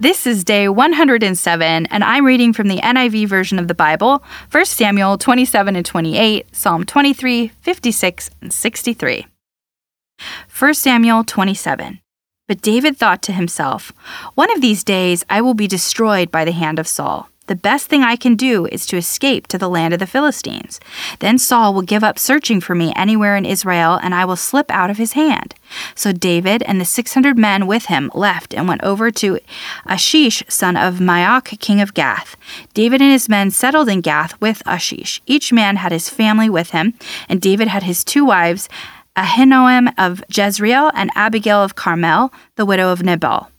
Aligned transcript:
This 0.00 0.26
is 0.26 0.44
day 0.44 0.66
107, 0.66 1.84
and 1.84 2.02
I'm 2.02 2.24
reading 2.24 2.54
from 2.54 2.68
the 2.68 2.78
NIV 2.78 3.28
version 3.28 3.58
of 3.58 3.68
the 3.68 3.74
Bible 3.74 4.22
1 4.50 4.64
Samuel 4.64 5.18
27 5.18 5.76
and 5.76 5.84
28, 5.84 6.56
Psalm 6.56 6.86
23, 6.86 7.48
56, 7.48 8.30
and 8.40 8.50
63. 8.50 9.26
1 10.58 10.74
Samuel 10.74 11.22
27. 11.22 12.00
But 12.48 12.62
David 12.62 12.96
thought 12.96 13.20
to 13.24 13.32
himself, 13.32 13.92
One 14.36 14.50
of 14.50 14.62
these 14.62 14.82
days 14.84 15.22
I 15.28 15.42
will 15.42 15.52
be 15.52 15.66
destroyed 15.66 16.30
by 16.30 16.46
the 16.46 16.52
hand 16.52 16.78
of 16.78 16.88
Saul. 16.88 17.29
The 17.50 17.56
best 17.56 17.88
thing 17.88 18.04
I 18.04 18.14
can 18.14 18.36
do 18.36 18.66
is 18.66 18.86
to 18.86 18.96
escape 18.96 19.48
to 19.48 19.58
the 19.58 19.68
land 19.68 19.92
of 19.92 19.98
the 19.98 20.06
Philistines. 20.06 20.78
Then 21.18 21.36
Saul 21.36 21.74
will 21.74 21.82
give 21.82 22.04
up 22.04 22.16
searching 22.16 22.60
for 22.60 22.76
me 22.76 22.92
anywhere 22.94 23.34
in 23.34 23.44
Israel, 23.44 23.98
and 24.00 24.14
I 24.14 24.24
will 24.24 24.36
slip 24.36 24.70
out 24.70 24.88
of 24.88 24.98
his 24.98 25.14
hand. 25.14 25.56
So 25.96 26.12
David 26.12 26.62
and 26.62 26.80
the 26.80 26.84
600 26.84 27.36
men 27.36 27.66
with 27.66 27.86
him 27.86 28.08
left 28.14 28.54
and 28.54 28.68
went 28.68 28.84
over 28.84 29.10
to 29.10 29.40
Achish, 29.84 30.44
son 30.46 30.76
of 30.76 31.00
Maoch, 31.00 31.58
king 31.58 31.80
of 31.80 31.92
Gath. 31.92 32.36
David 32.72 33.02
and 33.02 33.10
his 33.10 33.28
men 33.28 33.50
settled 33.50 33.88
in 33.88 34.00
Gath 34.00 34.40
with 34.40 34.62
Achish. 34.64 35.20
Each 35.26 35.52
man 35.52 35.74
had 35.74 35.90
his 35.90 36.08
family 36.08 36.48
with 36.48 36.70
him, 36.70 36.94
and 37.28 37.40
David 37.40 37.66
had 37.66 37.82
his 37.82 38.04
two 38.04 38.24
wives, 38.24 38.68
Ahinoam 39.16 39.92
of 39.98 40.22
Jezreel 40.32 40.92
and 40.94 41.10
Abigail 41.16 41.64
of 41.64 41.74
Carmel, 41.74 42.32
the 42.54 42.64
widow 42.64 42.92
of 42.92 43.02
Nabal. 43.02 43.50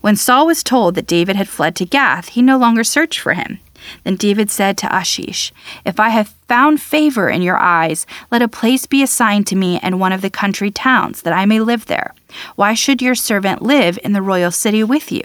When 0.00 0.16
Saul 0.16 0.46
was 0.46 0.62
told 0.62 0.94
that 0.94 1.06
David 1.06 1.36
had 1.36 1.48
fled 1.48 1.76
to 1.76 1.84
Gath, 1.84 2.30
he 2.30 2.42
no 2.42 2.58
longer 2.58 2.84
searched 2.84 3.18
for 3.18 3.34
him. 3.34 3.60
Then 4.04 4.16
David 4.16 4.50
said 4.50 4.76
to 4.78 4.98
Achish, 4.98 5.52
If 5.84 5.98
I 5.98 6.10
have 6.10 6.34
found 6.48 6.80
favor 6.80 7.28
in 7.28 7.42
your 7.42 7.56
eyes, 7.56 8.06
let 8.30 8.42
a 8.42 8.48
place 8.48 8.86
be 8.86 9.02
assigned 9.02 9.46
to 9.48 9.56
me 9.56 9.80
in 9.82 9.98
one 9.98 10.12
of 10.12 10.20
the 10.20 10.30
country 10.30 10.70
towns, 10.70 11.22
that 11.22 11.32
I 11.32 11.46
may 11.46 11.60
live 11.60 11.86
there. 11.86 12.14
Why 12.56 12.74
should 12.74 13.02
your 13.02 13.14
servant 13.14 13.62
live 13.62 13.98
in 14.04 14.12
the 14.12 14.22
royal 14.22 14.50
city 14.50 14.84
with 14.84 15.10
you? 15.10 15.22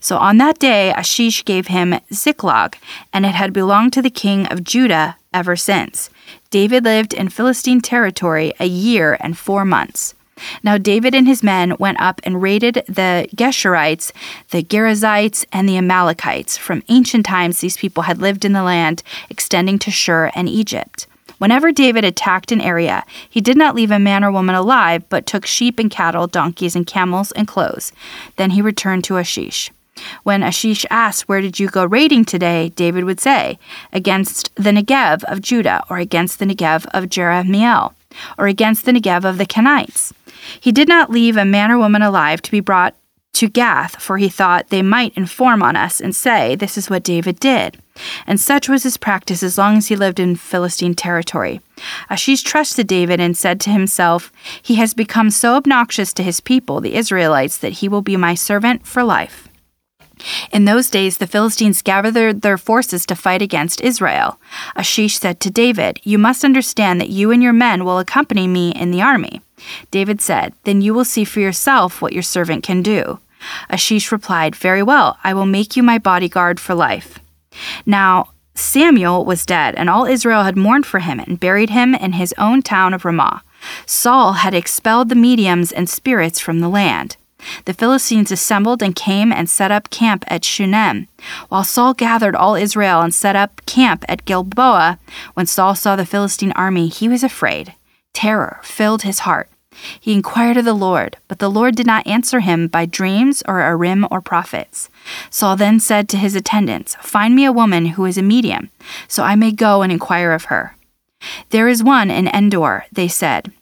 So 0.00 0.16
on 0.16 0.38
that 0.38 0.58
day, 0.58 0.92
Achish 0.92 1.44
gave 1.44 1.68
him 1.68 2.00
Ziklag, 2.12 2.78
and 3.12 3.26
it 3.26 3.34
had 3.34 3.52
belonged 3.52 3.92
to 3.94 4.02
the 4.02 4.10
king 4.10 4.46
of 4.46 4.64
Judah 4.64 5.16
ever 5.32 5.56
since. 5.56 6.10
David 6.50 6.84
lived 6.84 7.12
in 7.12 7.28
Philistine 7.28 7.80
territory 7.80 8.52
a 8.58 8.66
year 8.66 9.16
and 9.20 9.36
four 9.36 9.64
months. 9.64 10.13
Now 10.62 10.78
David 10.78 11.14
and 11.14 11.26
his 11.26 11.42
men 11.42 11.76
went 11.78 12.00
up 12.00 12.20
and 12.24 12.42
raided 12.42 12.84
the 12.86 13.28
Geshurites, 13.34 14.12
the 14.50 14.62
Girzites, 14.62 15.44
and 15.52 15.68
the 15.68 15.76
Amalekites. 15.76 16.56
From 16.56 16.82
ancient 16.88 17.26
times, 17.26 17.60
these 17.60 17.76
people 17.76 18.04
had 18.04 18.20
lived 18.20 18.44
in 18.44 18.52
the 18.52 18.62
land 18.62 19.02
extending 19.30 19.78
to 19.80 19.90
Shur 19.90 20.30
and 20.34 20.48
Egypt. 20.48 21.06
Whenever 21.38 21.72
David 21.72 22.04
attacked 22.04 22.52
an 22.52 22.60
area, 22.60 23.04
he 23.28 23.40
did 23.40 23.56
not 23.56 23.74
leave 23.74 23.90
a 23.90 23.98
man 23.98 24.24
or 24.24 24.30
woman 24.30 24.54
alive, 24.54 25.06
but 25.08 25.26
took 25.26 25.44
sheep 25.44 25.78
and 25.78 25.90
cattle, 25.90 26.26
donkeys 26.26 26.76
and 26.76 26.86
camels 26.86 27.32
and 27.32 27.48
clothes. 27.48 27.92
Then 28.36 28.50
he 28.50 28.62
returned 28.62 29.04
to 29.04 29.16
Achish. 29.16 29.70
When 30.22 30.42
Achish 30.42 30.86
asked, 30.90 31.28
Where 31.28 31.40
did 31.40 31.60
you 31.60 31.68
go 31.68 31.84
raiding 31.84 32.24
today? 32.24 32.70
David 32.70 33.04
would 33.04 33.20
say, 33.20 33.58
Against 33.92 34.54
the 34.56 34.70
Negev 34.70 35.22
of 35.24 35.40
Judah, 35.40 35.82
or 35.88 35.98
against 35.98 36.38
the 36.38 36.46
Negev 36.46 36.86
of 36.94 37.04
Jerahmeel, 37.04 37.92
or 38.38 38.46
against 38.46 38.84
the 38.84 38.92
Negev 38.92 39.24
of 39.24 39.38
the 39.38 39.46
Kenites. 39.46 40.12
He 40.60 40.72
did 40.72 40.88
not 40.88 41.10
leave 41.10 41.36
a 41.36 41.44
man 41.44 41.70
or 41.70 41.78
woman 41.78 42.02
alive 42.02 42.42
to 42.42 42.50
be 42.50 42.60
brought 42.60 42.94
to 43.34 43.48
Gath, 43.48 44.00
for 44.00 44.16
he 44.16 44.28
thought 44.28 44.68
they 44.68 44.82
might 44.82 45.16
inform 45.16 45.62
on 45.62 45.76
us 45.76 46.00
and 46.00 46.14
say, 46.14 46.54
This 46.54 46.78
is 46.78 46.88
what 46.88 47.02
David 47.02 47.40
did. 47.40 47.78
And 48.26 48.40
such 48.40 48.68
was 48.68 48.82
his 48.82 48.96
practice 48.96 49.42
as 49.42 49.58
long 49.58 49.76
as 49.76 49.88
he 49.88 49.96
lived 49.96 50.18
in 50.18 50.36
Philistine 50.36 50.94
territory. 50.94 51.60
Achish 52.10 52.42
trusted 52.42 52.86
David 52.86 53.20
and 53.20 53.36
said 53.36 53.60
to 53.60 53.70
himself, 53.70 54.32
He 54.62 54.76
has 54.76 54.94
become 54.94 55.30
so 55.30 55.54
obnoxious 55.54 56.12
to 56.14 56.22
his 56.22 56.40
people, 56.40 56.80
the 56.80 56.94
Israelites, 56.94 57.58
that 57.58 57.74
he 57.74 57.88
will 57.88 58.02
be 58.02 58.16
my 58.16 58.34
servant 58.34 58.86
for 58.86 59.04
life. 59.04 59.48
In 60.52 60.64
those 60.64 60.88
days, 60.88 61.18
the 61.18 61.26
Philistines 61.26 61.82
gathered 61.82 62.42
their 62.42 62.58
forces 62.58 63.04
to 63.06 63.16
fight 63.16 63.42
against 63.42 63.80
Israel. 63.80 64.38
Achish 64.76 65.18
said 65.18 65.40
to 65.40 65.50
David, 65.50 66.00
You 66.04 66.18
must 66.18 66.44
understand 66.44 67.00
that 67.00 67.10
you 67.10 67.32
and 67.32 67.42
your 67.42 67.52
men 67.52 67.84
will 67.84 67.98
accompany 67.98 68.46
me 68.46 68.70
in 68.70 68.92
the 68.92 69.02
army. 69.02 69.42
David 69.90 70.20
said, 70.20 70.54
Then 70.64 70.80
you 70.80 70.94
will 70.94 71.04
see 71.04 71.24
for 71.24 71.40
yourself 71.40 72.02
what 72.02 72.12
your 72.12 72.22
servant 72.22 72.62
can 72.62 72.82
do. 72.82 73.20
Achish 73.68 74.10
replied, 74.10 74.56
Very 74.56 74.82
well, 74.82 75.18
I 75.22 75.34
will 75.34 75.46
make 75.46 75.76
you 75.76 75.82
my 75.82 75.98
bodyguard 75.98 76.58
for 76.58 76.74
life. 76.74 77.18
Now, 77.86 78.30
Samuel 78.54 79.24
was 79.24 79.46
dead, 79.46 79.74
and 79.74 79.90
all 79.90 80.06
Israel 80.06 80.44
had 80.44 80.56
mourned 80.56 80.86
for 80.86 81.00
him 81.00 81.18
and 81.18 81.40
buried 81.40 81.70
him 81.70 81.94
in 81.94 82.12
his 82.12 82.34
own 82.38 82.62
town 82.62 82.94
of 82.94 83.04
Ramah. 83.04 83.42
Saul 83.86 84.34
had 84.34 84.54
expelled 84.54 85.08
the 85.08 85.14
mediums 85.14 85.72
and 85.72 85.88
spirits 85.88 86.38
from 86.38 86.60
the 86.60 86.68
land. 86.68 87.16
The 87.64 87.74
Philistines 87.74 88.32
assembled 88.32 88.82
and 88.82 88.94
came 88.94 89.32
and 89.32 89.50
set 89.50 89.70
up 89.70 89.90
camp 89.90 90.24
at 90.28 90.44
Shunem. 90.44 91.08
While 91.48 91.64
Saul 91.64 91.92
gathered 91.92 92.34
all 92.34 92.54
Israel 92.54 93.00
and 93.02 93.14
set 93.14 93.36
up 93.36 93.64
camp 93.66 94.04
at 94.08 94.24
Gilboa, 94.24 94.98
when 95.34 95.46
Saul 95.46 95.74
saw 95.74 95.96
the 95.96 96.06
Philistine 96.06 96.52
army, 96.52 96.88
he 96.88 97.08
was 97.08 97.22
afraid. 97.22 97.74
Terror 98.14 98.60
filled 98.62 99.02
his 99.02 99.20
heart. 99.20 99.50
He 100.00 100.12
inquired 100.12 100.56
of 100.56 100.64
the 100.64 100.72
Lord, 100.72 101.16
but 101.28 101.40
the 101.40 101.50
Lord 101.50 101.74
did 101.74 101.86
not 101.86 102.06
answer 102.06 102.40
him 102.40 102.68
by 102.68 102.86
dreams 102.86 103.42
or 103.46 103.60
Urim 103.60 104.06
or 104.10 104.20
prophets. 104.20 104.88
Saul 105.30 105.56
then 105.56 105.80
said 105.80 106.08
to 106.08 106.16
his 106.16 106.34
attendants, 106.34 106.96
Find 107.02 107.34
me 107.34 107.44
a 107.44 107.52
woman 107.52 107.86
who 107.86 108.04
is 108.04 108.16
a 108.16 108.22
medium, 108.22 108.70
so 109.08 109.22
I 109.22 109.34
may 109.34 109.50
go 109.50 109.82
and 109.82 109.92
inquire 109.92 110.32
of 110.32 110.44
her. 110.44 110.76
There 111.50 111.68
is 111.68 111.82
one 111.82 112.10
in 112.10 112.28
Endor, 112.28 112.86
they 112.92 113.08
said. 113.08 113.52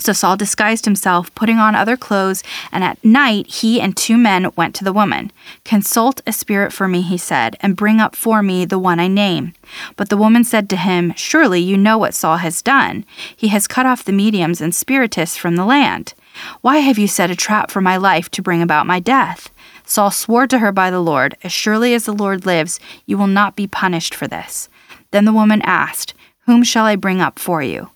So 0.00 0.12
Saul 0.12 0.36
disguised 0.36 0.84
himself, 0.84 1.34
putting 1.34 1.58
on 1.58 1.74
other 1.74 1.96
clothes, 1.96 2.44
and 2.70 2.84
at 2.84 3.04
night 3.04 3.48
he 3.48 3.80
and 3.80 3.96
two 3.96 4.16
men 4.16 4.48
went 4.56 4.76
to 4.76 4.84
the 4.84 4.92
woman. 4.92 5.32
Consult 5.64 6.20
a 6.24 6.32
spirit 6.32 6.72
for 6.72 6.86
me, 6.86 7.02
he 7.02 7.18
said, 7.18 7.56
and 7.58 7.76
bring 7.76 7.98
up 7.98 8.14
for 8.14 8.40
me 8.40 8.64
the 8.64 8.78
one 8.78 9.00
I 9.00 9.08
name. 9.08 9.54
But 9.96 10.08
the 10.08 10.16
woman 10.16 10.44
said 10.44 10.70
to 10.70 10.76
him, 10.76 11.14
Surely 11.16 11.60
you 11.60 11.76
know 11.76 11.98
what 11.98 12.14
Saul 12.14 12.36
has 12.36 12.62
done. 12.62 13.04
He 13.36 13.48
has 13.48 13.66
cut 13.66 13.86
off 13.86 14.04
the 14.04 14.12
mediums 14.12 14.60
and 14.60 14.72
spiritists 14.72 15.36
from 15.36 15.56
the 15.56 15.64
land. 15.64 16.14
Why 16.60 16.78
have 16.78 16.96
you 16.96 17.08
set 17.08 17.32
a 17.32 17.36
trap 17.36 17.68
for 17.68 17.80
my 17.80 17.96
life 17.96 18.30
to 18.30 18.42
bring 18.42 18.62
about 18.62 18.86
my 18.86 19.00
death? 19.00 19.50
Saul 19.84 20.12
swore 20.12 20.46
to 20.46 20.60
her 20.60 20.70
by 20.70 20.92
the 20.92 21.00
Lord, 21.00 21.36
As 21.42 21.50
surely 21.50 21.92
as 21.92 22.04
the 22.04 22.12
Lord 22.12 22.46
lives, 22.46 22.78
you 23.04 23.18
will 23.18 23.26
not 23.26 23.56
be 23.56 23.66
punished 23.66 24.14
for 24.14 24.28
this. 24.28 24.68
Then 25.10 25.24
the 25.24 25.32
woman 25.32 25.60
asked, 25.62 26.14
Whom 26.46 26.62
shall 26.62 26.84
I 26.84 26.94
bring 26.94 27.20
up 27.20 27.40
for 27.40 27.64
you? 27.64 27.90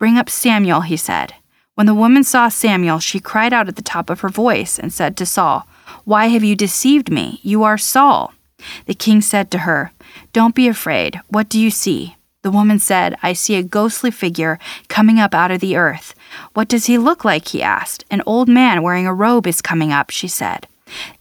Bring 0.00 0.18
up 0.18 0.28
Samuel, 0.28 0.80
he 0.80 0.96
said. 0.96 1.32
When 1.74 1.86
the 1.86 1.94
woman 1.94 2.22
saw 2.22 2.48
Samuel, 2.48 3.00
she 3.00 3.18
cried 3.18 3.52
out 3.52 3.68
at 3.68 3.74
the 3.74 3.82
top 3.82 4.08
of 4.08 4.20
her 4.20 4.28
voice 4.28 4.78
and 4.78 4.92
said 4.92 5.16
to 5.16 5.26
Saul, 5.26 5.66
Why 6.04 6.26
have 6.28 6.44
you 6.44 6.54
deceived 6.54 7.10
me? 7.10 7.40
You 7.42 7.64
are 7.64 7.76
Saul. 7.76 8.32
The 8.86 8.94
king 8.94 9.20
said 9.20 9.50
to 9.50 9.58
her, 9.58 9.92
Don't 10.32 10.54
be 10.54 10.68
afraid. 10.68 11.20
What 11.28 11.48
do 11.48 11.58
you 11.58 11.70
see? 11.70 12.16
The 12.42 12.50
woman 12.50 12.78
said, 12.78 13.16
I 13.22 13.32
see 13.32 13.56
a 13.56 13.62
ghostly 13.62 14.10
figure 14.10 14.58
coming 14.88 15.18
up 15.18 15.34
out 15.34 15.50
of 15.50 15.60
the 15.60 15.76
earth. 15.76 16.14
What 16.52 16.68
does 16.68 16.86
he 16.86 16.96
look 16.96 17.24
like? 17.24 17.48
he 17.48 17.62
asked. 17.62 18.04
An 18.10 18.22
old 18.24 18.48
man 18.48 18.82
wearing 18.82 19.06
a 19.06 19.14
robe 19.14 19.46
is 19.46 19.62
coming 19.62 19.92
up, 19.92 20.10
she 20.10 20.28
said. 20.28 20.68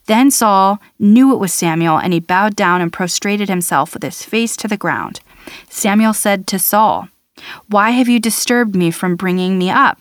Then 0.05 0.29
Saul 0.29 0.79
knew 0.99 1.33
it 1.33 1.39
was 1.39 1.53
Samuel, 1.53 1.97
and 1.97 2.13
he 2.13 2.19
bowed 2.19 2.55
down 2.55 2.81
and 2.81 2.93
prostrated 2.93 3.49
himself 3.49 3.93
with 3.93 4.03
his 4.03 4.23
face 4.23 4.55
to 4.57 4.67
the 4.67 4.77
ground. 4.77 5.21
Samuel 5.69 6.13
said 6.13 6.45
to 6.47 6.59
Saul, 6.59 7.07
Why 7.69 7.91
have 7.91 8.09
you 8.09 8.19
disturbed 8.19 8.75
me 8.75 8.91
from 8.91 9.15
bringing 9.15 9.57
me 9.57 9.69
up? 9.69 9.97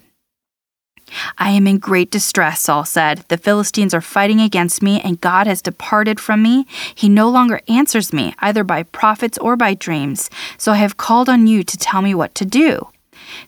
I 1.38 1.50
am 1.50 1.66
in 1.66 1.78
great 1.78 2.10
distress, 2.10 2.60
Saul 2.60 2.84
said. 2.84 3.24
The 3.28 3.38
Philistines 3.38 3.94
are 3.94 4.00
fighting 4.00 4.40
against 4.40 4.82
me, 4.82 5.00
and 5.00 5.20
God 5.20 5.46
has 5.46 5.62
departed 5.62 6.20
from 6.20 6.42
me. 6.42 6.66
He 6.94 7.08
no 7.08 7.28
longer 7.28 7.60
answers 7.68 8.12
me, 8.12 8.34
either 8.38 8.64
by 8.64 8.82
prophets 8.82 9.38
or 9.38 9.56
by 9.56 9.74
dreams. 9.74 10.30
So 10.58 10.72
I 10.72 10.76
have 10.76 10.96
called 10.96 11.28
on 11.28 11.46
you 11.46 11.62
to 11.64 11.76
tell 11.76 12.02
me 12.02 12.14
what 12.14 12.34
to 12.36 12.44
do. 12.44 12.88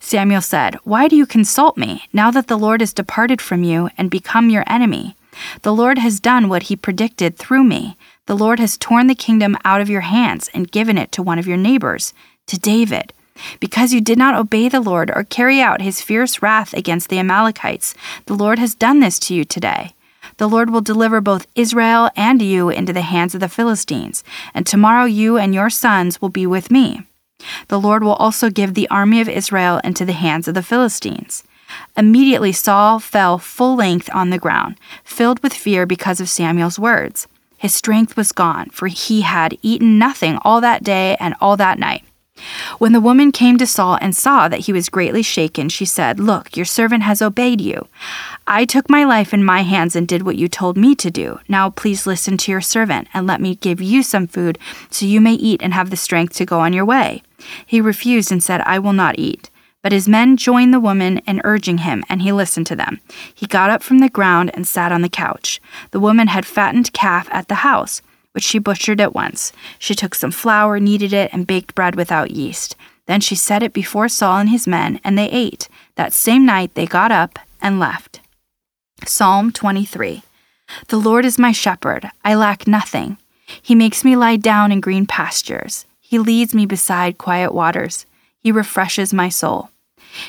Samuel 0.00 0.40
said, 0.40 0.76
Why 0.84 1.08
do 1.08 1.16
you 1.16 1.26
consult 1.26 1.76
me, 1.76 2.04
now 2.12 2.30
that 2.30 2.46
the 2.46 2.58
Lord 2.58 2.80
has 2.80 2.92
departed 2.92 3.40
from 3.40 3.64
you 3.64 3.90
and 3.98 4.10
become 4.10 4.50
your 4.50 4.64
enemy? 4.66 5.16
The 5.62 5.74
Lord 5.74 5.98
has 5.98 6.20
done 6.20 6.48
what 6.48 6.64
he 6.64 6.76
predicted 6.76 7.36
through 7.36 7.64
me. 7.64 7.96
The 8.26 8.36
Lord 8.36 8.58
has 8.60 8.78
torn 8.78 9.06
the 9.06 9.14
kingdom 9.14 9.56
out 9.64 9.80
of 9.80 9.90
your 9.90 10.02
hands 10.02 10.48
and 10.54 10.70
given 10.70 10.96
it 10.96 11.12
to 11.12 11.22
one 11.22 11.38
of 11.38 11.46
your 11.46 11.56
neighbors, 11.56 12.14
to 12.46 12.58
David. 12.58 13.12
Because 13.60 13.92
you 13.92 14.00
did 14.00 14.18
not 14.18 14.34
obey 14.34 14.68
the 14.68 14.80
Lord 14.80 15.10
or 15.14 15.24
carry 15.24 15.60
out 15.60 15.80
his 15.80 16.00
fierce 16.00 16.40
wrath 16.42 16.72
against 16.72 17.08
the 17.08 17.18
Amalekites, 17.18 17.94
the 18.26 18.34
Lord 18.34 18.58
has 18.58 18.74
done 18.74 19.00
this 19.00 19.18
to 19.20 19.34
you 19.34 19.44
today. 19.44 19.94
The 20.36 20.48
Lord 20.48 20.70
will 20.70 20.80
deliver 20.80 21.20
both 21.20 21.46
Israel 21.54 22.10
and 22.16 22.40
you 22.42 22.68
into 22.68 22.92
the 22.92 23.02
hands 23.02 23.34
of 23.34 23.40
the 23.40 23.48
Philistines, 23.48 24.24
and 24.52 24.66
tomorrow 24.66 25.04
you 25.04 25.36
and 25.36 25.54
your 25.54 25.70
sons 25.70 26.20
will 26.20 26.28
be 26.28 26.46
with 26.46 26.70
me. 26.70 27.02
The 27.68 27.80
Lord 27.80 28.02
will 28.02 28.14
also 28.14 28.50
give 28.50 28.74
the 28.74 28.88
army 28.88 29.20
of 29.20 29.28
Israel 29.28 29.80
into 29.84 30.04
the 30.04 30.12
hands 30.12 30.48
of 30.48 30.54
the 30.54 30.62
Philistines. 30.62 31.44
Immediately 31.96 32.52
Saul 32.52 32.98
fell 32.98 33.38
full 33.38 33.76
length 33.76 34.08
on 34.14 34.30
the 34.30 34.38
ground, 34.38 34.78
filled 35.02 35.42
with 35.42 35.52
fear 35.52 35.86
because 35.86 36.20
of 36.20 36.28
Samuel's 36.28 36.78
words. 36.78 37.26
His 37.56 37.74
strength 37.74 38.16
was 38.16 38.32
gone, 38.32 38.70
for 38.70 38.88
he 38.88 39.22
had 39.22 39.58
eaten 39.62 39.98
nothing 39.98 40.38
all 40.42 40.60
that 40.60 40.84
day 40.84 41.16
and 41.18 41.34
all 41.40 41.56
that 41.56 41.78
night. 41.78 42.04
When 42.78 42.92
the 42.92 43.00
woman 43.00 43.30
came 43.32 43.56
to 43.58 43.66
Saul 43.66 43.98
and 44.00 44.16
saw 44.16 44.48
that 44.48 44.60
he 44.60 44.72
was 44.72 44.88
greatly 44.88 45.22
shaken, 45.22 45.68
she 45.68 45.84
said, 45.84 46.18
Look, 46.18 46.56
your 46.56 46.66
servant 46.66 47.02
has 47.04 47.22
obeyed 47.22 47.60
you. 47.60 47.86
I 48.46 48.64
took 48.64 48.90
my 48.90 49.04
life 49.04 49.32
in 49.32 49.44
my 49.44 49.62
hands 49.62 49.94
and 49.94 50.08
did 50.08 50.22
what 50.22 50.36
you 50.36 50.48
told 50.48 50.76
me 50.76 50.94
to 50.96 51.10
do. 51.10 51.38
Now 51.48 51.70
please 51.70 52.06
listen 52.06 52.36
to 52.38 52.50
your 52.50 52.60
servant, 52.60 53.08
and 53.14 53.26
let 53.26 53.40
me 53.40 53.54
give 53.54 53.80
you 53.80 54.02
some 54.02 54.26
food, 54.26 54.58
so 54.90 55.06
you 55.06 55.20
may 55.20 55.34
eat 55.34 55.62
and 55.62 55.72
have 55.72 55.90
the 55.90 55.96
strength 55.96 56.34
to 56.36 56.44
go 56.44 56.60
on 56.60 56.72
your 56.72 56.84
way. 56.84 57.22
He 57.64 57.80
refused 57.80 58.32
and 58.32 58.42
said, 58.42 58.60
I 58.62 58.78
will 58.78 58.92
not 58.92 59.18
eat. 59.18 59.50
But 59.82 59.92
his 59.92 60.08
men 60.08 60.36
joined 60.36 60.72
the 60.72 60.80
woman 60.80 61.18
in 61.26 61.42
urging 61.44 61.78
him, 61.78 62.04
and 62.08 62.22
he 62.22 62.32
listened 62.32 62.66
to 62.68 62.76
them. 62.76 63.00
He 63.34 63.46
got 63.46 63.70
up 63.70 63.82
from 63.82 63.98
the 63.98 64.08
ground 64.08 64.50
and 64.54 64.66
sat 64.66 64.92
on 64.92 65.02
the 65.02 65.08
couch. 65.10 65.60
The 65.90 66.00
woman 66.00 66.28
had 66.28 66.46
fattened 66.46 66.92
calf 66.92 67.28
at 67.30 67.48
the 67.48 67.56
house 67.56 68.00
which 68.34 68.44
she 68.44 68.58
butchered 68.58 69.00
at 69.00 69.14
once. 69.14 69.52
She 69.78 69.94
took 69.94 70.14
some 70.14 70.32
flour, 70.32 70.80
kneaded 70.80 71.12
it, 71.12 71.30
and 71.32 71.46
baked 71.46 71.74
bread 71.74 71.94
without 71.94 72.32
yeast. 72.32 72.74
Then 73.06 73.20
she 73.20 73.36
set 73.36 73.62
it 73.62 73.72
before 73.72 74.08
Saul 74.08 74.38
and 74.38 74.48
his 74.48 74.66
men, 74.66 75.00
and 75.04 75.16
they 75.16 75.30
ate. 75.30 75.68
That 75.94 76.12
same 76.12 76.44
night 76.44 76.74
they 76.74 76.86
got 76.86 77.12
up 77.12 77.38
and 77.62 77.78
left. 77.78 78.20
Psalm 79.06 79.52
23 79.52 80.22
The 80.88 80.96
Lord 80.96 81.24
is 81.24 81.38
my 81.38 81.52
shepherd, 81.52 82.10
I 82.24 82.34
lack 82.34 82.66
nothing. 82.66 83.18
He 83.62 83.74
makes 83.74 84.04
me 84.04 84.16
lie 84.16 84.36
down 84.36 84.72
in 84.72 84.80
green 84.80 85.06
pastures. 85.06 85.86
He 86.00 86.18
leads 86.18 86.54
me 86.54 86.66
beside 86.66 87.18
quiet 87.18 87.54
waters. 87.54 88.04
He 88.40 88.50
refreshes 88.50 89.14
my 89.14 89.28
soul. 89.28 89.70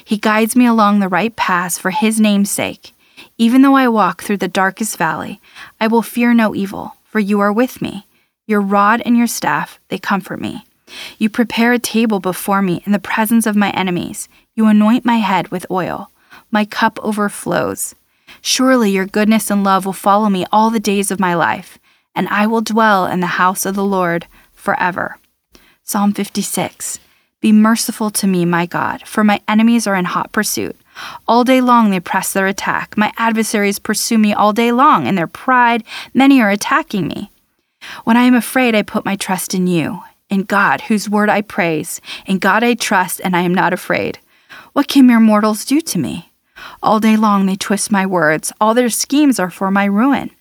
He 0.04 0.18
guides 0.18 0.56
me 0.56 0.66
along 0.66 1.00
the 1.00 1.07
right 1.07 1.36
paths 1.36 1.80
for 1.80 1.90
his 1.92 2.19
name's 2.19 2.52
sake. 2.52 2.92
Even 3.38 3.62
though 3.62 3.75
I 3.75 3.88
walk 3.88 4.22
through 4.22 4.38
the 4.38 4.48
darkest 4.48 4.98
valley, 4.98 5.40
I 5.80 5.88
will 5.88 6.02
fear 6.02 6.34
no 6.34 6.54
evil 6.54 6.94
for 7.16 7.22
you 7.22 7.40
are 7.40 7.54
with 7.54 7.82
me. 7.82 8.06
Your 8.46 8.60
rod 8.60 9.02
and 9.06 9.16
your 9.16 9.26
staff, 9.26 9.80
they 9.88 9.98
comfort 9.98 10.42
me. 10.42 10.66
You 11.18 11.30
prepare 11.30 11.72
a 11.72 11.80
table 11.80 12.20
before 12.20 12.62
me 12.62 12.84
in 12.86 12.92
the 12.92 13.00
presence 13.00 13.46
of 13.46 13.56
my 13.56 13.70
enemies. 13.70 14.28
You 14.54 14.68
anoint 14.68 15.06
my 15.06 15.20
head 15.20 15.48
with 15.48 15.66
oil. 15.72 16.12
My 16.52 16.66
cup 16.66 17.00
overflows. 17.02 17.96
Surely 18.42 18.92
your 18.92 19.06
goodness 19.06 19.50
and 19.50 19.64
love 19.64 19.86
will 19.86 19.94
follow 19.94 20.30
me 20.30 20.46
all 20.52 20.70
the 20.70 20.78
days 20.78 21.10
of 21.10 21.22
my 21.22 21.34
life, 21.34 21.80
and 22.14 22.28
I 22.28 22.48
will 22.48 22.60
dwell 22.60 23.06
in 23.06 23.22
the 23.22 23.40
house 23.40 23.66
of 23.66 23.76
the 23.76 23.86
Lord 23.86 24.28
forever. 24.52 25.18
Psalm 25.84 26.12
56 26.12 27.00
Be 27.45 27.51
merciful 27.51 28.09
to 28.09 28.25
me, 28.25 28.44
my 28.44 28.65
God, 28.65 29.07
for 29.07 29.24
my 29.24 29.39
enemies 29.47 29.86
are 29.86 29.94
in 29.94 30.06
hot 30.06 30.31
pursuit. 30.31 30.75
All 31.27 31.44
day 31.44 31.62
long 31.62 31.92
they 31.92 32.00
press 32.00 32.33
their 32.33 32.47
attack. 32.47 32.97
My 32.97 33.13
adversaries 33.18 33.77
pursue 33.77 34.18
me 34.18 34.33
all 34.33 34.51
day 34.51 34.71
long. 34.71 35.06
In 35.06 35.13
their 35.13 35.27
pride, 35.27 35.83
many 36.12 36.42
are 36.42 36.50
attacking 36.50 37.07
me. 37.07 37.30
When 38.03 38.18
I 38.18 38.24
am 38.24 38.33
afraid, 38.33 38.74
I 38.74 38.81
put 38.81 39.06
my 39.06 39.15
trust 39.15 39.53
in 39.53 39.68
you, 39.68 40.01
in 40.27 40.42
God, 40.42 40.81
whose 40.81 41.07
word 41.07 41.30
I 41.30 41.42
praise. 41.44 42.01
In 42.25 42.39
God 42.39 42.63
I 42.63 42.74
trust, 42.74 43.21
and 43.24 43.36
I 43.36 43.42
am 43.42 43.53
not 43.53 43.74
afraid. 43.74 44.18
What 44.74 44.88
can 44.88 45.06
mere 45.06 45.19
mortals 45.19 45.65
do 45.65 45.81
to 45.81 46.00
me? 46.00 46.31
All 46.81 47.00
day 47.00 47.15
long 47.15 47.45
they 47.45 47.56
twist 47.56 47.92
my 47.92 48.07
words. 48.07 48.51
All 48.59 48.74
their 48.74 48.89
schemes 48.89 49.39
are 49.39 49.51
for 49.51 49.69
my 49.69 49.86
ruin. 49.86 50.31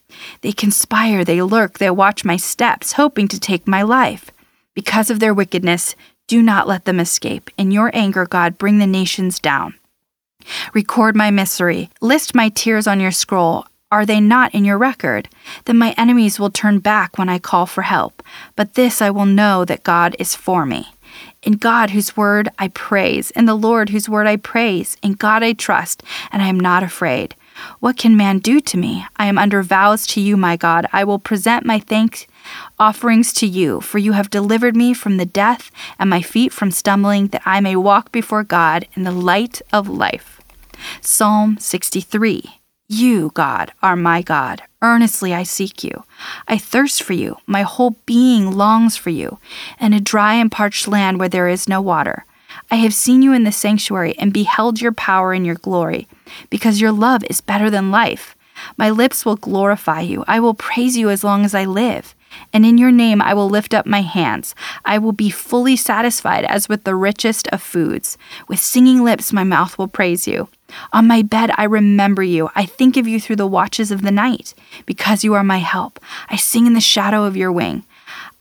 They 0.41 0.53
conspire, 0.53 1.23
they 1.23 1.43
lurk, 1.43 1.77
they 1.77 1.91
watch 1.91 2.25
my 2.25 2.39
steps, 2.39 2.93
hoping 2.93 3.29
to 3.29 3.39
take 3.39 3.69
my 3.69 3.83
life. 3.83 4.31
Because 4.73 5.11
of 5.11 5.21
their 5.21 5.35
wickedness, 5.35 5.95
do 6.27 6.43
not 6.43 6.69
let 6.69 6.85
them 6.85 7.01
escape. 7.01 7.51
In 7.59 7.71
your 7.71 7.91
anger, 7.95 8.27
God, 8.27 8.59
bring 8.59 8.79
the 8.79 8.87
nations 8.87 9.39
down. 9.39 9.75
Record 10.73 11.17
my 11.17 11.31
misery. 11.31 11.91
List 12.01 12.35
my 12.35 12.49
tears 12.49 12.87
on 12.87 13.01
your 13.01 13.13
scroll. 13.13 13.67
Are 13.91 14.05
they 14.05 14.21
not 14.21 14.55
in 14.55 14.65
your 14.65 14.79
record? 14.79 15.29
Then 15.67 15.79
my 15.79 15.95
enemies 15.97 16.39
will 16.39 16.51
turn 16.51 16.81
back 16.81 17.17
when 17.17 17.29
I 17.29 17.39
call 17.39 17.67
for 17.67 17.83
help. 17.83 18.23
But 18.57 18.75
this 18.75 19.01
I 19.01 19.11
will 19.11 19.27
know 19.27 19.65
that 19.65 19.85
God 19.85 20.17
is 20.19 20.35
for 20.35 20.67
me. 20.67 20.89
In 21.43 21.53
God, 21.53 21.91
whose 21.91 22.17
word 22.17 22.49
I 22.59 22.69
praise, 22.69 23.31
in 23.33 23.45
the 23.45 23.55
Lord, 23.55 23.91
whose 23.91 24.09
word 24.09 24.27
I 24.27 24.37
praise, 24.37 24.97
in 25.03 25.13
God 25.13 25.43
I 25.43 25.53
trust, 25.53 26.03
and 26.33 26.43
I 26.43 26.49
am 26.49 26.59
not 26.59 26.83
afraid. 26.83 27.37
What 27.79 27.97
can 27.97 28.17
man 28.17 28.39
do 28.41 28.61
to 28.61 28.77
me? 28.77 29.07
I 29.17 29.27
am 29.27 29.39
under 29.39 29.63
vows 29.63 30.07
to 30.09 30.21
you, 30.21 30.37
my 30.37 30.57
God. 30.57 30.87
I 30.93 31.05
will 31.05 31.19
present 31.19 31.65
my 31.65 31.79
thanks 31.79 32.27
offerings 32.79 33.33
to 33.35 33.47
you, 33.47 33.81
for 33.81 33.99
you 33.99 34.13
have 34.13 34.31
delivered 34.31 34.77
me 34.77 34.95
from 34.95 35.17
the 35.17 35.27
death 35.27 35.71
and 35.99 36.11
my 36.11 36.23
feet 36.23 36.53
from 36.53 36.71
stumbling, 36.71 37.29
that 37.29 37.43
I 37.45 37.61
may 37.61 37.77
walk 37.77 38.13
before 38.13 38.45
God 38.45 38.87
in 38.95 39.05
the 39.05 39.13
light 39.13 39.61
of 39.73 39.89
life. 39.89 40.41
Psalm 41.01 41.57
63 41.59 42.61
You, 42.89 43.31
God, 43.35 43.73
are 43.83 43.97
my 43.97 44.23
God. 44.23 44.63
Earnestly 44.83 45.33
I 45.33 45.45
seek 45.45 45.83
you. 45.83 46.05
I 46.47 46.59
thirst 46.59 47.03
for 47.03 47.15
you. 47.15 47.37
My 47.47 47.63
whole 47.63 47.97
being 48.07 48.53
longs 48.53 48.97
for 48.97 49.11
you, 49.11 49.39
in 49.81 49.93
a 49.93 50.01
dry 50.01 50.35
and 50.35 50.53
parched 50.53 50.89
land 50.89 51.19
where 51.19 51.29
there 51.29 51.49
is 51.49 51.69
no 51.69 51.81
water. 51.81 52.25
I 52.71 52.77
have 52.77 52.95
seen 52.95 53.23
you 53.23 53.33
in 53.33 53.45
the 53.45 53.53
sanctuary 53.53 54.15
and 54.19 54.33
beheld 54.33 54.81
your 54.81 54.93
power 54.93 55.33
and 55.33 55.45
your 55.45 55.57
glory, 55.57 56.07
because 56.51 56.81
your 56.81 56.93
love 56.93 57.25
is 57.29 57.41
better 57.41 57.71
than 57.71 57.91
life. 57.91 58.37
My 58.77 58.91
lips 58.91 59.25
will 59.25 59.37
glorify 59.37 60.01
you. 60.01 60.25
I 60.27 60.41
will 60.41 60.55
praise 60.55 60.97
you 60.97 61.11
as 61.11 61.25
long 61.25 61.45
as 61.45 61.55
I 61.55 61.65
live. 61.65 62.15
And 62.53 62.65
in 62.65 62.79
your 62.79 62.93
name 62.93 63.21
I 63.21 63.35
will 63.35 63.49
lift 63.49 63.75
up 63.75 63.87
my 63.87 64.03
hands. 64.03 64.55
I 64.85 64.99
will 64.99 65.13
be 65.13 65.31
fully 65.31 65.77
satisfied 65.77 66.45
as 66.45 66.69
with 66.69 66.85
the 66.85 66.95
richest 66.95 67.49
of 67.49 67.63
foods. 67.63 68.17
With 68.49 68.61
singing 68.61 69.03
lips 69.03 69.33
my 69.33 69.45
mouth 69.45 69.77
will 69.79 69.89
praise 69.89 70.27
you. 70.27 70.49
On 70.93 71.07
my 71.07 71.23
bed 71.23 71.51
I 71.57 71.65
remember 71.65 72.23
you. 72.23 72.51
I 72.55 72.65
think 72.67 72.97
of 72.97 73.07
you 73.07 73.21
through 73.21 73.37
the 73.37 73.47
watches 73.47 73.91
of 73.91 74.03
the 74.03 74.11
night. 74.11 74.55
Because 74.87 75.25
you 75.25 75.35
are 75.35 75.45
my 75.45 75.59
help, 75.59 76.01
I 76.29 76.37
sing 76.37 76.67
in 76.67 76.75
the 76.75 76.81
shadow 76.81 77.25
of 77.25 77.37
your 77.37 77.53
wing. 77.53 77.85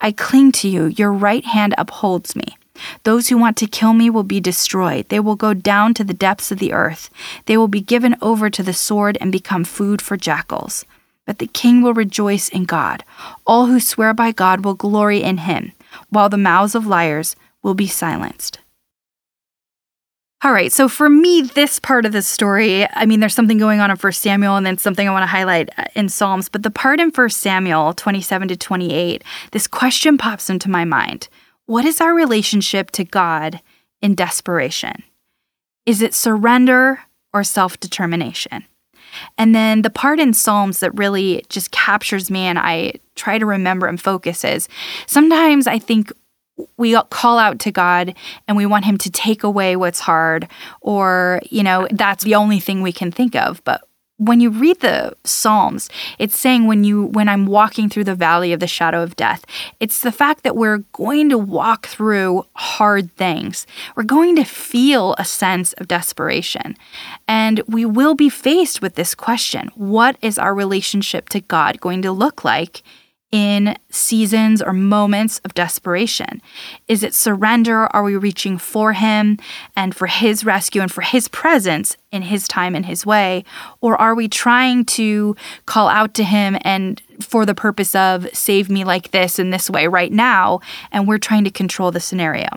I 0.02 0.12
cling 0.12 0.52
to 0.54 0.68
you. 0.68 0.86
Your 0.86 1.14
right 1.14 1.46
hand 1.46 1.74
upholds 1.78 2.36
me. 2.36 2.58
Those 3.04 3.30
who 3.30 3.38
want 3.38 3.58
to 3.58 3.68
kill 3.68 3.94
me 3.94 4.10
will 4.10 4.24
be 4.24 4.40
destroyed. 4.40 5.10
They 5.10 5.20
will 5.20 5.36
go 5.36 5.54
down 5.54 5.94
to 5.96 6.04
the 6.04 6.14
depths 6.14 6.52
of 6.52 6.60
the 6.60 6.74
earth. 6.74 7.10
They 7.46 7.56
will 7.56 7.68
be 7.68 7.82
given 7.82 8.16
over 8.22 8.50
to 8.50 8.64
the 8.64 8.74
sword 8.74 9.18
and 9.22 9.32
become 9.32 9.64
food 9.64 10.02
for 10.02 10.18
jackals. 10.18 10.86
But 11.26 11.40
the 11.40 11.48
king 11.48 11.82
will 11.82 11.94
rejoice 11.94 12.50
in 12.50 12.66
God. 12.66 13.04
All 13.46 13.68
who 13.68 13.80
swear 13.80 14.14
by 14.14 14.32
God 14.32 14.66
will 14.66 14.74
glory 14.74 15.24
in 15.24 15.38
him, 15.38 15.72
while 16.10 16.30
the 16.30 16.38
mouths 16.38 16.76
of 16.76 16.86
liars 16.86 17.36
will 17.62 17.74
be 17.74 17.88
silenced. 17.88 18.60
All 20.44 20.52
right, 20.52 20.74
so 20.74 20.90
for 20.90 21.10
me, 21.10 21.42
this 21.42 21.80
part 21.80 22.06
of 22.06 22.12
the 22.12 22.22
story, 22.22 22.86
I 22.96 23.06
mean, 23.06 23.22
there's 23.22 23.34
something 23.34 23.58
going 23.58 23.80
on 23.80 23.90
in 23.90 23.96
First 23.96 24.22
Samuel 24.22 24.58
and 24.58 24.66
then 24.66 24.78
something 24.78 25.08
I 25.08 25.12
want 25.12 25.24
to 25.24 25.28
highlight 25.28 25.70
uh, 25.78 25.86
in 25.96 26.10
Psalms, 26.10 26.50
but 26.50 26.64
the 26.64 26.70
part 26.70 27.00
in 27.00 27.12
First 27.12 27.38
Samuel 27.38 27.94
27 27.94 28.50
to 28.50 28.58
28, 28.58 29.24
this 29.52 29.68
question 29.68 30.18
pops 30.18 30.50
into 30.50 30.70
my 30.70 30.84
mind 30.84 31.30
What 31.66 31.86
is 31.86 32.02
our 32.02 32.14
relationship 32.14 32.92
to 32.92 33.06
God 33.06 33.62
in 34.02 34.16
desperation? 34.16 35.04
Is 35.86 36.02
it 36.02 36.14
surrender 36.14 37.00
or 37.34 37.46
self 37.46 37.80
determination? 37.80 38.66
And 39.38 39.54
then 39.54 39.82
the 39.82 39.90
part 39.90 40.20
in 40.20 40.34
Psalms 40.34 40.80
that 40.80 40.98
really 40.98 41.44
just 41.50 41.72
captures 41.72 42.30
me 42.32 42.42
and 42.42 42.60
I 42.60 42.94
try 43.16 43.38
to 43.38 43.46
remember 43.46 43.88
and 43.88 44.02
focus 44.02 44.44
is 44.44 44.68
sometimes 45.06 45.68
I 45.68 45.80
think 45.80 46.12
we 46.78 47.00
call 47.10 47.40
out 47.40 47.60
to 47.60 47.72
God 47.72 48.16
and 48.48 48.56
we 48.56 48.66
want 48.66 48.86
him 48.86 48.98
to 49.00 49.12
take 49.12 49.44
away 49.44 49.76
what's 49.76 50.00
hard 50.00 50.48
or 50.82 51.42
you 51.50 51.64
know 51.64 51.88
that's 51.92 52.24
the 52.24 52.36
only 52.36 52.60
thing 52.60 52.82
we 52.82 52.92
can 52.92 53.12
think 53.12 53.36
of 53.36 53.64
but 53.64 53.88
when 54.26 54.40
you 54.40 54.50
read 54.50 54.80
the 54.82 55.14
psalms 55.24 55.90
it's 56.20 56.38
saying 56.38 56.68
when 56.68 56.84
you 56.84 57.06
when 57.06 57.30
i'm 57.30 57.46
walking 57.46 57.90
through 57.90 58.04
the 58.04 58.16
valley 58.16 58.54
of 58.54 58.60
the 58.60 58.68
shadow 58.68 59.02
of 59.04 59.16
death 59.16 59.46
it's 59.80 60.02
the 60.02 60.12
fact 60.12 60.44
that 60.44 60.56
we're 60.56 60.80
going 60.94 61.30
to 61.30 61.38
walk 61.38 61.88
through 61.88 62.46
hard 62.56 63.12
things. 63.16 63.66
We're 63.96 64.04
going 64.04 64.36
to 64.36 64.44
feel 64.44 65.16
a 65.18 65.26
sense 65.26 65.74
of 65.74 65.88
desperation. 65.88 66.76
And 67.28 67.62
we 67.68 67.86
will 67.86 68.16
be 68.16 68.30
faced 68.30 68.82
with 68.82 68.96
this 68.96 69.16
question 69.16 69.70
what 69.76 70.18
is 70.22 70.38
our 70.38 70.54
relationship 70.54 71.30
to 71.30 71.40
god 71.40 71.80
going 71.80 72.02
to 72.02 72.12
look 72.12 72.44
like 72.44 72.84
in 73.34 73.76
seasons 73.90 74.62
or 74.62 74.72
moments 74.72 75.40
of 75.40 75.56
desperation? 75.56 76.40
Is 76.88 77.02
it 77.02 77.16
surrender? 77.16 77.88
Are 77.88 78.04
we 78.04 78.16
reaching 78.16 78.60
for 78.60 78.94
Him 78.94 79.40
and 79.76 79.96
for 79.96 80.06
His 80.06 80.46
rescue 80.46 80.84
and 80.84 80.92
for 80.92 81.02
His 81.02 81.28
presence 81.28 81.98
in 82.12 82.22
His 82.22 82.48
time 82.48 82.76
and 82.76 82.86
His 82.86 83.08
way? 83.08 83.44
Or 83.82 84.00
are 84.00 84.14
we 84.14 84.28
trying 84.28 84.86
to 84.86 85.36
call 85.66 85.90
out 85.90 86.14
to 86.14 86.24
Him 86.24 86.60
and 86.62 87.02
for 87.20 87.44
the 87.44 87.56
purpose 87.56 87.96
of 87.96 88.30
save 88.34 88.70
me 88.70 88.84
like 88.84 89.10
this 89.10 89.40
in 89.40 89.50
this 89.50 89.68
way 89.68 89.88
right 89.88 90.12
now, 90.12 90.60
and 90.92 91.08
we're 91.08 91.18
trying 91.18 91.44
to 91.44 91.52
control 91.52 91.90
the 91.90 92.00
scenario? 92.00 92.48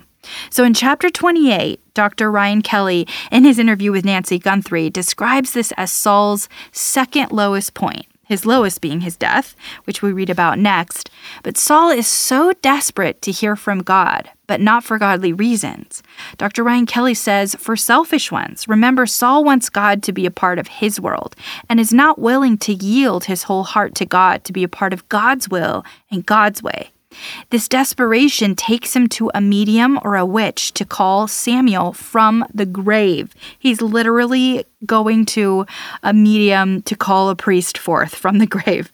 So 0.51 0.63
in 0.63 0.75
chapter 0.75 1.09
28, 1.09 1.81
Dr. 1.95 2.31
Ryan 2.31 2.61
Kelly, 2.61 3.07
in 3.31 3.45
his 3.45 3.59
interview 3.59 3.93
with 3.93 4.05
Nancy 4.05 4.39
Guthrie, 4.39 4.91
describes 4.91 5.53
this 5.53 5.73
as 5.77 5.91
Saul's 5.91 6.49
second 6.73 7.33
lowest 7.33 7.73
point 7.73 8.07
his 8.27 8.45
lowest 8.45 8.81
being 8.81 9.01
his 9.01 9.17
death, 9.17 9.57
which 9.85 10.03
we 10.03 10.13
read 10.13 10.29
about 10.29 10.59
next. 10.59 11.11
But 11.43 11.57
Saul 11.57 11.91
is 11.91 12.07
so 12.07 12.53
desperate 12.61 13.23
to 13.23 13.33
hear 13.33 13.57
from 13.57 13.83
God, 13.83 14.31
but 14.47 14.61
not 14.61 14.85
for 14.85 14.99
godly 14.99 15.33
reasons. 15.33 16.03
Dr. 16.37 16.65
Ryan 16.65 16.87
Kelly 16.87 17.15
says, 17.15 17.55
for 17.55 17.77
selfish 17.77 18.33
ones. 18.33 18.69
Remember, 18.69 19.07
Saul 19.07 19.45
wants 19.45 19.69
God 19.69 20.03
to 20.03 20.13
be 20.13 20.27
a 20.27 20.31
part 20.31 20.59
of 20.59 20.67
his 20.69 21.01
world 21.01 21.37
and 21.69 21.79
is 21.79 21.93
not 21.93 22.19
willing 22.19 22.59
to 22.59 22.75
yield 22.75 23.25
his 23.25 23.45
whole 23.45 23.65
heart 23.65 23.95
to 23.97 24.05
God 24.05 24.45
to 24.45 24.53
be 24.53 24.65
a 24.65 24.69
part 24.69 24.93
of 24.93 25.09
God's 25.09 25.49
will 25.49 25.85
and 26.11 26.27
God's 26.27 26.63
way. 26.63 26.91
This 27.51 27.69
desperation 27.69 28.55
takes 28.55 28.95
him 28.95 29.09
to 29.11 29.31
a 29.35 29.41
medium 29.41 29.99
or 30.03 30.17
a 30.17 30.27
witch 30.27 30.73
to 30.75 30.85
call 30.85 31.29
Samuel 31.29 31.93
from 31.93 32.45
the 32.53 32.67
grave. 32.67 33.35
He's 33.59 33.81
literally 33.81 34.65
going 34.85 35.27
to 35.27 35.67
a 36.03 36.13
medium 36.13 36.83
to 36.83 36.97
call 36.97 37.31
a 37.31 37.37
priest 37.37 37.79
forth 37.79 38.15
from 38.15 38.39
the 38.39 38.47
grave. 38.57 38.91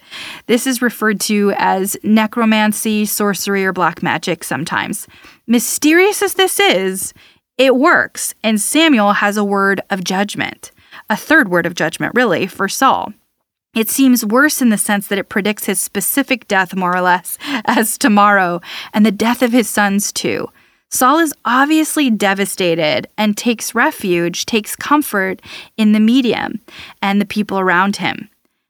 This 0.47 0.67
is 0.67 0.83
referred 0.83 1.21
to 1.23 1.53
as 1.57 1.97
necromancy, 2.03 3.05
sorcery, 3.05 3.65
or 3.65 3.73
black 3.73 4.03
magic 4.03 4.45
sometimes. 4.45 5.07
Mysterious 5.47 6.23
as 6.23 6.35
this 6.35 6.61
is, 6.61 7.13
it 7.59 7.77
works, 7.77 8.35
and 8.43 8.61
Samuel 8.61 9.15
has 9.15 9.37
a 9.37 9.45
word 9.45 9.83
of 9.91 10.05
judgment, 10.05 10.71
a 11.11 11.17
third 11.17 11.49
word 11.49 11.67
of 11.67 11.75
judgment, 11.75 12.15
really, 12.15 12.47
for 12.47 12.69
Saul. 12.69 13.13
It 13.75 13.89
seems 13.89 14.25
worse 14.25 14.61
in 14.61 14.69
the 14.69 14.77
sense 14.77 15.07
that 15.07 15.19
it 15.19 15.31
predicts 15.31 15.65
his 15.65 15.81
specific 15.81 16.47
death, 16.47 16.77
more 16.77 16.95
or 16.95 17.01
less, 17.01 17.39
as 17.65 17.97
tomorrow, 17.97 18.61
and 18.93 19.07
the 19.07 19.11
death 19.11 19.43
of 19.43 19.53
his 19.53 19.69
sons, 19.69 20.13
too. 20.13 20.49
Saul 20.91 21.21
is 21.21 21.33
obviously 21.47 22.11
devastated 22.11 23.07
and 23.17 23.35
takes 23.35 23.75
refuge, 23.75 24.45
takes 24.45 24.77
comfort 24.77 25.41
in 25.79 25.93
the 25.93 26.01
medium 26.01 26.61
and 27.01 27.19
the 27.19 27.25
people 27.25 27.59
around 27.59 27.97
him, 27.97 28.29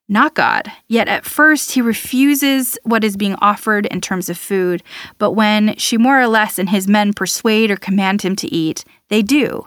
not 0.09 0.37
God. 0.37 0.71
Yet 0.87 1.09
at 1.09 1.25
first, 1.25 1.73
he 1.73 1.83
refuses 1.83 2.79
what 2.85 3.03
is 3.03 3.17
being 3.17 3.35
offered 3.41 3.87
in 3.87 4.01
terms 4.01 4.29
of 4.29 4.39
food, 4.39 4.85
but 5.19 5.33
when 5.33 5.75
she 5.79 5.99
more 5.99 6.21
or 6.21 6.29
less 6.29 6.61
and 6.61 6.71
his 6.71 6.87
men 6.87 7.13
persuade 7.13 7.73
or 7.73 7.77
command 7.77 8.23
him 8.23 8.37
to 8.37 8.55
eat, 8.55 8.85
they 9.09 9.23
do. 9.23 9.67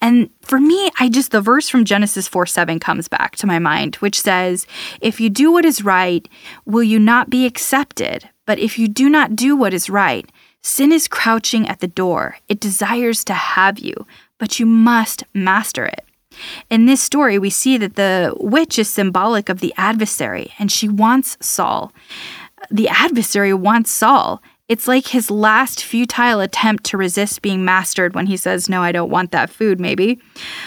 And 0.00 0.30
for 0.42 0.60
me, 0.60 0.90
I 0.98 1.08
just, 1.08 1.30
the 1.30 1.40
verse 1.40 1.68
from 1.68 1.84
Genesis 1.84 2.28
4 2.28 2.46
7 2.46 2.78
comes 2.78 3.08
back 3.08 3.36
to 3.36 3.46
my 3.46 3.58
mind, 3.58 3.96
which 3.96 4.20
says, 4.20 4.66
If 5.00 5.20
you 5.20 5.30
do 5.30 5.52
what 5.52 5.64
is 5.64 5.84
right, 5.84 6.28
will 6.64 6.82
you 6.82 6.98
not 6.98 7.30
be 7.30 7.46
accepted? 7.46 8.28
But 8.46 8.58
if 8.58 8.78
you 8.78 8.88
do 8.88 9.08
not 9.08 9.36
do 9.36 9.56
what 9.56 9.74
is 9.74 9.90
right, 9.90 10.30
sin 10.62 10.92
is 10.92 11.08
crouching 11.08 11.68
at 11.68 11.80
the 11.80 11.88
door. 11.88 12.36
It 12.48 12.60
desires 12.60 13.24
to 13.24 13.34
have 13.34 13.78
you, 13.78 14.06
but 14.38 14.58
you 14.58 14.66
must 14.66 15.24
master 15.32 15.86
it. 15.86 16.04
In 16.68 16.86
this 16.86 17.02
story, 17.02 17.38
we 17.38 17.50
see 17.50 17.76
that 17.78 17.96
the 17.96 18.34
witch 18.38 18.78
is 18.78 18.88
symbolic 18.88 19.48
of 19.48 19.60
the 19.60 19.72
adversary, 19.76 20.52
and 20.58 20.70
she 20.70 20.88
wants 20.88 21.36
Saul. 21.40 21.92
The 22.70 22.88
adversary 22.88 23.54
wants 23.54 23.90
Saul, 23.90 24.42
it's 24.74 24.88
like 24.88 25.06
his 25.06 25.30
last 25.30 25.84
futile 25.84 26.40
attempt 26.40 26.82
to 26.82 26.96
resist 26.96 27.42
being 27.42 27.64
mastered 27.64 28.12
when 28.12 28.26
he 28.26 28.36
says, 28.36 28.68
No, 28.68 28.82
I 28.82 28.90
don't 28.90 29.08
want 29.08 29.30
that 29.30 29.48
food, 29.48 29.78
maybe. 29.78 30.18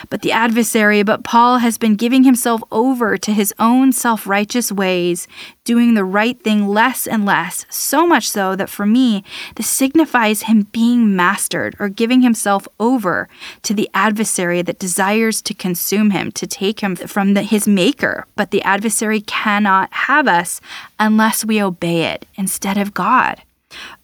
But 0.10 0.22
the 0.22 0.32
adversary, 0.32 1.04
but 1.04 1.26
Paul 1.26 1.58
has 1.58 1.78
been 1.78 1.98
giving 1.98 2.24
himself 2.24 2.62
over 2.72 3.18
to 3.18 3.34
his 3.34 3.54
own 3.60 3.92
self 3.92 4.26
righteous 4.26 4.72
ways, 4.72 5.28
doing 5.66 5.94
the 5.94 6.06
right 6.06 6.42
thing 6.42 6.70
less 6.70 7.06
and 7.06 7.26
less, 7.26 7.66
so 7.70 8.08
much 8.08 8.30
so 8.30 8.56
that 8.56 8.70
for 8.70 8.86
me, 8.86 9.26
this 9.56 9.68
signifies 9.70 10.44
him 10.44 10.68
being 10.72 11.14
mastered 11.14 11.76
or 11.78 11.90
giving 11.90 12.22
himself 12.22 12.66
over 12.80 13.28
to 13.64 13.74
the 13.74 13.90
adversary 13.94 14.62
that 14.62 14.80
desires 14.80 15.42
to 15.42 15.54
consume 15.54 16.12
him, 16.12 16.32
to 16.32 16.48
take 16.48 16.80
him 16.80 16.96
from 16.96 17.34
the, 17.34 17.42
his 17.42 17.68
maker. 17.68 18.26
But 18.38 18.52
the 18.52 18.62
adversary 18.62 19.20
cannot 19.20 19.92
have 19.92 20.30
us 20.30 20.62
unless 20.98 21.44
we 21.44 21.62
obey 21.62 22.04
it 22.04 22.26
instead 22.38 22.78
of 22.78 22.94
God. 22.94 23.42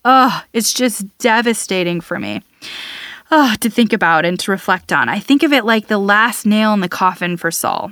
Oh, 0.05 0.43
it's 0.53 0.73
just 0.73 1.17
devastating 1.17 2.01
for 2.01 2.19
me. 2.19 2.43
Oh, 3.31 3.55
to 3.61 3.69
think 3.69 3.93
about 3.93 4.25
and 4.25 4.39
to 4.41 4.51
reflect 4.51 4.91
on. 4.91 5.09
I 5.09 5.19
think 5.19 5.43
of 5.43 5.53
it 5.53 5.65
like 5.65 5.87
the 5.87 5.97
last 5.97 6.45
nail 6.45 6.73
in 6.73 6.81
the 6.81 6.89
coffin 6.89 7.37
for 7.37 7.51
Saul. 7.51 7.91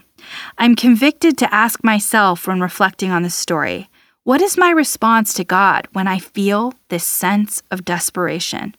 I'm 0.57 0.75
convicted 0.75 1.37
to 1.39 1.53
ask 1.53 1.83
myself 1.83 2.47
when 2.47 2.61
reflecting 2.61 3.11
on 3.11 3.23
this 3.23 3.35
story 3.35 3.89
what 4.23 4.39
is 4.39 4.55
my 4.55 4.69
response 4.69 5.33
to 5.33 5.43
God 5.43 5.87
when 5.93 6.07
I 6.07 6.19
feel 6.19 6.75
this 6.89 7.03
sense 7.03 7.63
of 7.71 7.83
desperation? 7.83 8.75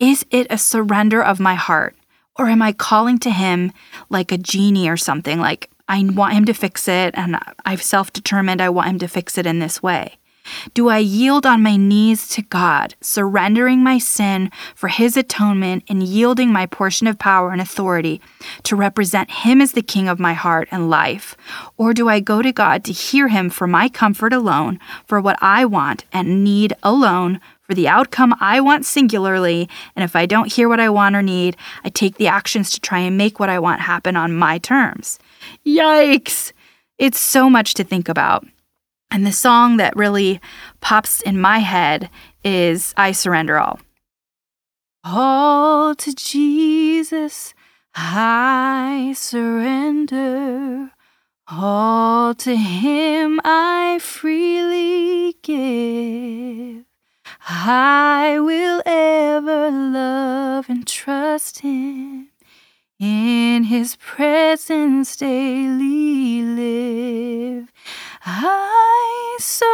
Is 0.00 0.26
it 0.32 0.48
a 0.50 0.58
surrender 0.58 1.22
of 1.22 1.38
my 1.38 1.54
heart, 1.54 1.94
or 2.36 2.48
am 2.48 2.60
I 2.60 2.72
calling 2.72 3.18
to 3.20 3.30
Him 3.30 3.72
like 4.10 4.32
a 4.32 4.38
genie 4.38 4.88
or 4.88 4.96
something, 4.96 5.38
like 5.38 5.70
I 5.86 6.02
want 6.02 6.34
Him 6.34 6.44
to 6.46 6.52
fix 6.52 6.88
it 6.88 7.14
and 7.16 7.38
I've 7.64 7.82
self 7.82 8.12
determined 8.12 8.60
I 8.60 8.68
want 8.68 8.88
Him 8.88 8.98
to 8.98 9.06
fix 9.06 9.38
it 9.38 9.46
in 9.46 9.60
this 9.60 9.80
way? 9.80 10.18
Do 10.74 10.88
I 10.88 10.98
yield 10.98 11.46
on 11.46 11.62
my 11.62 11.76
knees 11.76 12.28
to 12.28 12.42
God, 12.42 12.94
surrendering 13.00 13.82
my 13.82 13.98
sin 13.98 14.50
for 14.74 14.88
His 14.88 15.16
atonement 15.16 15.84
and 15.88 16.02
yielding 16.02 16.52
my 16.52 16.66
portion 16.66 17.06
of 17.06 17.18
power 17.18 17.50
and 17.50 17.60
authority 17.60 18.20
to 18.64 18.76
represent 18.76 19.30
Him 19.30 19.60
as 19.60 19.72
the 19.72 19.82
King 19.82 20.08
of 20.08 20.18
my 20.18 20.34
heart 20.34 20.68
and 20.70 20.90
life? 20.90 21.36
Or 21.76 21.94
do 21.94 22.08
I 22.08 22.20
go 22.20 22.42
to 22.42 22.52
God 22.52 22.84
to 22.84 22.92
hear 22.92 23.28
Him 23.28 23.50
for 23.50 23.66
my 23.66 23.88
comfort 23.88 24.32
alone, 24.32 24.78
for 25.06 25.20
what 25.20 25.38
I 25.40 25.64
want 25.64 26.04
and 26.12 26.44
need 26.44 26.74
alone, 26.82 27.40
for 27.62 27.74
the 27.74 27.88
outcome 27.88 28.34
I 28.40 28.60
want 28.60 28.84
singularly, 28.84 29.68
and 29.96 30.04
if 30.04 30.14
I 30.14 30.26
don't 30.26 30.52
hear 30.52 30.68
what 30.68 30.80
I 30.80 30.90
want 30.90 31.16
or 31.16 31.22
need, 31.22 31.56
I 31.82 31.88
take 31.88 32.16
the 32.16 32.28
actions 32.28 32.70
to 32.72 32.80
try 32.80 32.98
and 32.98 33.16
make 33.16 33.40
what 33.40 33.48
I 33.48 33.58
want 33.58 33.80
happen 33.80 34.16
on 34.16 34.34
my 34.34 34.58
terms? 34.58 35.18
Yikes! 35.66 36.52
It's 36.98 37.18
so 37.18 37.48
much 37.48 37.74
to 37.74 37.84
think 37.84 38.08
about. 38.08 38.46
And 39.10 39.26
the 39.26 39.32
song 39.32 39.76
that 39.76 39.96
really 39.96 40.40
pops 40.80 41.20
in 41.20 41.40
my 41.40 41.58
head 41.58 42.10
is 42.42 42.92
I 42.96 43.12
Surrender 43.12 43.58
All. 43.58 43.80
All 45.04 45.94
to 45.94 46.14
Jesus 46.14 47.54
I 47.94 49.14
surrender. 49.16 50.90
All 51.46 52.34
to 52.34 52.56
Him 52.56 53.40
I 53.44 53.98
freely 54.00 55.36
give. 55.42 56.84
I 57.46 58.38
will 58.40 58.82
ever 58.86 59.70
love 59.70 60.68
and 60.68 60.86
trust 60.86 61.60
Him. 61.60 62.30
In 62.98 63.64
His 63.64 63.96
presence 63.96 65.16
daily 65.16 66.42
live. 66.42 67.72
I 68.24 68.73
surrender 69.38 69.73